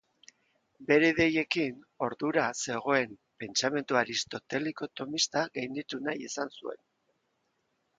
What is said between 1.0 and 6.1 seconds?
ideiekin, ordura zegoen pentsamendu Aristoteliko-Tomista gainditu